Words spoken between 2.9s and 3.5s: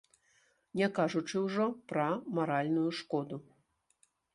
шкоду.